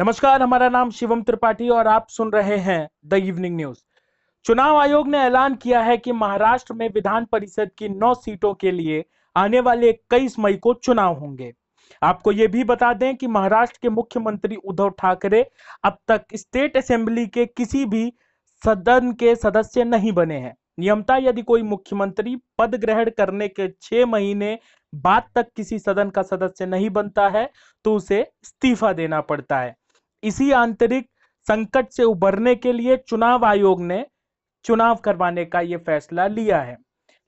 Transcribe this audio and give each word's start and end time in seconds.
नमस्कार, 0.00 0.42
हमारा 0.42 0.68
नाम 0.68 0.90
शिवम 0.90 1.22
त्रिपाठी 1.22 1.68
और 1.68 1.86
आप 1.86 2.06
सुन 2.08 2.30
रहे 2.32 2.56
हैं 2.56 2.88
द 3.06 3.14
इवनिंग 3.14 3.56
न्यूज़ 3.56 3.78
चुनाव 4.44 4.76
आयोग 4.76 5.08
ने 5.08 5.18
ऐलान 5.18 5.54
किया 5.54 5.80
है 5.80 5.96
कि 5.96 6.12
महाराष्ट्र 6.12 6.74
में 6.74 6.88
विधान 6.88 7.24
परिषद 7.24 7.70
की 7.78 7.88
नौ 7.88 8.12
सीटों 8.14 8.52
के 8.54 8.70
लिए 8.70 9.04
आने 9.36 9.60
वाले 9.60 9.90
इक्कीस 9.90 10.38
मई 10.38 10.54
को 10.56 10.72
चुनाव 10.74 11.18
होंगे। 11.18 11.52
आपको 12.02 12.32
यह 12.32 12.48
भी 12.48 12.64
बता 12.64 12.92
दें 12.92 13.16
कि 13.16 13.26
महाराष्ट्र 13.26 13.78
के 13.82 13.88
मुख्यमंत्री 13.88 14.56
उद्धव 14.56 14.88
ठाकरे 14.98 15.44
अब 15.84 15.98
तक 16.08 16.24
स्टेट 16.34 16.76
असेंबली 16.76 17.26
के 17.26 17.44
किसी 17.46 17.84
भी 17.86 18.12
सदन 18.62 19.12
के 19.12 19.34
सदस्य 19.34 19.84
नहीं 19.84 20.12
बने 20.12 20.38
हैं। 20.38 20.54
नियमता 20.78 21.16
यदि 21.18 21.42
कोई 21.42 21.62
मुख्यमंत्री 21.64 22.36
पद 22.58 22.74
ग्रहण 22.76 23.10
करने 23.10 23.48
के 23.48 23.68
छह 23.82 24.06
महीने 24.06 24.58
बाद 24.92 25.28
तक 25.34 25.52
किसी 25.56 25.78
सदन 25.78 26.10
का 26.10 26.22
सदस्य 26.22 26.66
नहीं 26.66 26.88
बनता 26.90 27.28
है 27.28 27.48
तो 27.84 27.94
उसे 27.96 28.20
इस्तीफा 28.20 28.92
देना 28.92 29.20
पड़ता 29.22 29.58
है। 29.58 29.76
इसी 30.22 30.50
आंतरिक 30.52 31.08
संकट 31.46 31.88
से 31.90 32.04
उभरने 32.04 32.54
के 32.54 32.72
लिए 32.72 32.96
चुनाव 32.98 33.44
आयोग 33.44 33.82
ने 33.82 34.04
चुनाव 34.64 34.96
करवाने 34.96 35.44
का 35.44 35.60
यह 35.60 35.78
फैसला 35.78 36.26
लिया 36.26 36.60
है। 36.62 36.76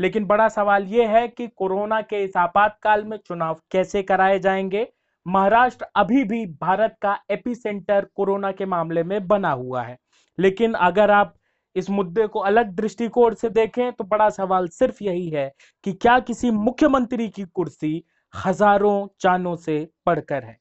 लेकिन 0.00 0.24
बड़ा 0.24 0.48
सवाल 0.48 0.86
यह 0.86 1.10
है 1.10 1.26
कि 1.28 1.46
कोरोना 1.46 2.00
के 2.02 2.22
इस 2.24 2.36
आपातकाल 2.36 3.04
में 3.04 3.16
चुनाव 3.18 3.60
कैसे 3.70 4.02
कराए 4.02 4.38
जाएँगे? 4.38 4.86
महाराष्ट्र 5.26 5.86
अभी 5.96 6.24
भी 6.24 6.44
भारत 6.60 6.96
का 7.02 7.18
एपी 7.30 7.54
सेंटर 7.54 8.06
कोरोना 8.14 8.52
के 8.52 8.66
मामले 8.66 9.02
में 9.02 9.26
बना 9.26 9.50
हुआ 9.52 9.82
है। 9.82 9.96
लेकिन 10.38 10.74
अगर 10.74 11.10
आप 11.10 11.34
इस 11.76 11.90
मुद्दे 11.90 12.26
को 12.26 12.40
अलग 12.40 12.70
दृष्टिकोण 12.70 13.34
से 13.34 13.48
देखें 13.50 13.92
तो 13.92 14.04
बड़ा 14.04 14.28
सवाल 14.30 14.68
सिर्फ़ 14.68 15.02
यही 15.04 15.28
है 15.28 15.50
कि 15.84 15.92
क्या 15.92 16.18
किसी 16.18 16.50
मुख्यमंत्री 16.50 17.28
की 17.28 17.44
कुर्सी 17.44 18.02
हज़ारों 18.34 19.06
चानों 19.20 19.54
से 19.56 19.86
पढ़कर 20.06 20.44
है। 20.44 20.56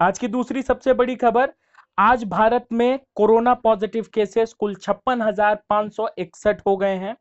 आज 0.00 0.18
की 0.18 0.28
दूसरी 0.28 0.62
सबसे 0.62 0.92
बड़ी 0.92 1.16
खबर 1.16 1.52
आज 1.98 2.24
भारत 2.24 2.66
में 2.72 2.98
कोरोना 3.14 3.52
पॉजिटिव 3.54 4.06
केसेस 4.14 4.52
कुल 4.52 4.74
छप्पन 4.74 5.22
हो 6.66 6.76
गए 6.76 6.96
हैं, 6.96 7.16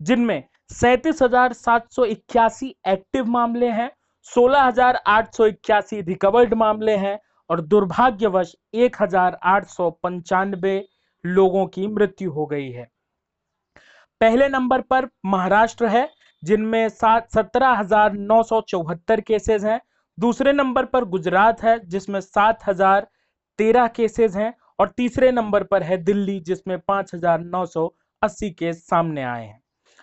जिनमें 0.00 0.42
सैतीस 0.72 1.22
एक्टिव 2.88 3.24
मामले 3.26 3.68
हैं, 3.68 3.90
सोलह 4.26 4.62
हज़ार 4.62 5.00
आठ 5.06 5.34
सौ 5.34 5.46
इक्यासी 5.46 6.00
रिकवर्ड 6.00 6.54
मामले 6.54 6.96
हैं 6.96 7.18
और 7.50 7.60
दुर्भाग्यवश 7.60 8.54
एक 8.76 8.96
हज़ार 9.02 9.38
आठ 9.44 9.66
सौ 9.66 9.90
पंचानबे 10.02 10.76
लोगों 11.24 11.66
की 11.66 11.86
मृत्यु 11.86 12.30
हो 12.30 12.46
गई 12.46 12.70
है। 12.70 12.88
पहले 14.20 14.48
नंबर 14.48 14.80
पर 14.80 15.08
महाराष्ट्र 15.26 15.86
है, 15.86 16.08
जिनमें 16.42 16.88
सात 16.88 17.30
सत्रह 17.30 17.68
हज़ार 17.70 18.12
नौ 18.12 18.42
सौ 18.42 18.60
चौहत्तर 18.60 19.20
केसेस 19.20 19.64
हैं। 19.64 19.80
दूसरे 20.18 20.52
नंबर 20.52 20.84
पर 20.84 21.04
गुजरात 21.06 21.62
है, 21.62 21.78
जिसमें 21.86 22.20
सात 22.20 22.68
हज़ार 22.68 23.08
तेरह 23.58 23.86
केसेस 23.86 24.36
हैं 24.36 24.52
और 24.80 24.88
तीसरे 24.88 25.30
नंबर 25.32 25.62
पर 25.62 25.82
है 25.82 25.96
दिल्ली, 25.98 26.38
जिसमें 26.40 26.78
पाँच 26.78 27.14
हज़ार 27.14 27.40
नौ 27.40 27.64
सौ 27.66 27.86
अस्सी 28.22 28.50
केस 28.50 28.86
सामने 28.86 29.22
आए 29.22 29.44
हैं। 29.44 29.60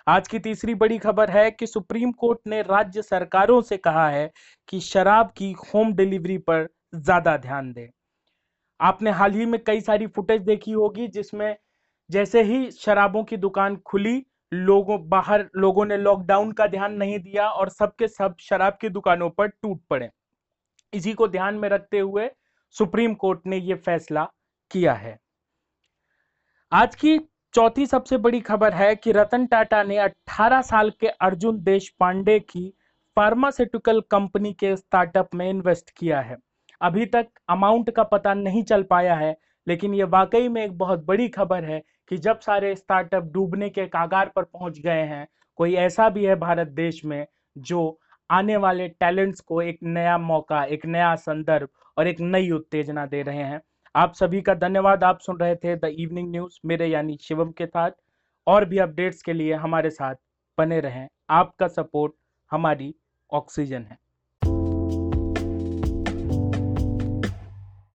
आज 0.07 0.27
की 0.27 0.39
तीसरी 0.39 0.75
बड़ी 0.75 0.97
खबर 0.97 1.29
है 1.29 1.49
कि 1.51 1.67
सुप्रीम 1.67 2.11
कोर्ट 2.11 2.39
ने 2.47 2.61
राज्य 2.61 3.01
सरकारों 3.01 3.61
से 3.61 3.77
कहा 3.77 4.07
है 4.09 4.29
कि 4.69 4.79
शराब 4.81 5.31
की 5.37 5.51
होम 5.63 5.93
डिलीवरी 5.93 6.37
पर 6.39 6.67
ज़्यादा 6.95 7.35
ध्यान 7.37 7.71
दें। 7.73 7.87
आपने 8.79 9.11
हाल 9.11 9.33
ही 9.33 9.45
में 9.45 9.59
कई 9.63 9.81
सारी 9.81 10.07
फुटेज 10.07 10.41
देखी 10.41 10.71
होगी 10.71 11.07
जिसमें 11.07 11.55
जैसे 12.09 12.41
ही 12.43 12.71
शराबों 12.71 13.23
की 13.23 13.37
दुकान 13.37 13.75
खुली, 13.77 14.25
लोगों, 14.51 14.97
बाहर 15.09 15.49
लोगों 15.55 15.85
ने 15.85 15.97
लॉकडाउन 15.97 16.51
का 16.51 16.67
ध्यान 16.67 16.93
नहीं 16.93 17.19
दिया 17.19 17.47
और 17.49 17.69
सबके 17.69 18.07
सब 18.07 18.35
शराब 18.39 18.77
की 18.81 18.89
दुकानों 18.89 19.29
पर 19.29 19.47
टूट 19.47 19.81
पड़े। 19.89 20.09
इसी 20.93 21.13
को 21.13 21.27
ध्यान 21.27 21.55
में 21.55 21.69
रखते 21.69 21.99
हुए 21.99 22.29
सुप्रीम 22.69 23.13
कोर्ट 23.13 23.39
ने 23.47 23.57
यह 23.57 23.75
फैसला 23.75 24.27
किया 24.71 24.93
है। 24.93 25.19
आज 26.71 26.95
की 26.95 27.17
चौथी 27.53 27.85
सबसे 27.85 28.17
बड़ी 28.17 28.39
खबर 28.39 28.73
है 28.73 28.95
कि 28.95 29.11
रतन 29.11 29.45
टाटा 29.45 29.83
ने 29.83 29.97
18 29.97 30.61
साल 30.61 30.89
के 30.89 31.07
अर्जुन 31.07 31.63
देश 31.63 31.89
पांडे 31.89 32.39
की 32.39 32.73
फार्मास्यूटिकल 33.17 34.01
कंपनी 34.01 34.53
के 34.53 34.75
स्टार्टअप 34.75 35.35
में 35.35 35.49
इन्वेस्ट 35.49 35.91
किया 35.97 36.21
है। 36.21 36.37
अभी 36.81 37.05
तक 37.05 37.27
अमाउंट 37.49 37.89
का 37.89 38.03
पता 38.03 38.33
नहीं 38.33 38.63
चल 38.63 38.83
पाया 38.83 39.15
है, 39.15 39.37
लेकिन 39.67 39.93
ये 39.93 40.03
वाकई 40.03 40.47
में 40.47 40.63
एक 40.65 40.77
बहुत 40.77 41.05
बड़ी 41.05 41.27
खबर 41.29 41.63
है 41.63 41.81
कि 42.09 42.17
जब 42.17 42.39
सारे 42.39 42.75
स्टार्टअप 42.75 43.23
डूबने 43.23 43.69
के 43.69 43.85
कागार 43.85 44.31
पर 44.35 44.43
पहुँच 44.43 44.79
गए 44.79 45.03
हैं, 45.03 45.27
कोई 45.55 45.75
ऐसा 45.75 46.09
भी 46.09 46.25
है 46.25 46.35
भारत 46.35 46.67
देश 46.67 47.05
में 47.05 47.25
जो 47.57 47.99
आने 48.31 48.57
वाले 48.57 48.87
टैलेंट्स 48.87 49.39
को 49.39 49.61
एक 49.61 49.79
नया 49.83 50.17
मौका, 50.17 50.63
एक 50.63 50.85
नया 50.85 51.15
संदर्भ 51.15 51.69
और 51.97 52.07
एक 52.07 52.21
नई 52.21 52.51
उत्तेजना 52.51 53.05
दे 53.05 53.21
रहे 53.21 53.43
हैं। 53.43 53.61
आप 53.95 54.13
सभी 54.13 54.41
का 54.41 54.53
धन्यवाद। 54.53 55.03
आप 55.03 55.19
सुन 55.19 55.37
रहे 55.37 55.55
थे 55.55 55.75
द 55.75 55.85
इवनिंग 55.85 56.31
न्यूज़। 56.31 56.59
मेरे 56.65 56.87
यानी 56.87 57.17
शिवम 57.21 57.51
के 57.51 57.65
साथ। 57.65 57.91
और 58.47 58.65
भी 58.65 58.77
अपडेट्स 58.77 59.21
के 59.21 59.33
लिए 59.33 59.53
हमारे 59.53 59.89
साथ 59.89 60.15
बने 60.57 60.79
रहें। 60.79 61.07
आपका 61.29 61.67
सपोर्ट, 61.67 62.13
हमारी 62.51 62.95
ऑक्सीजन 63.33 63.83
है। 63.83 64.04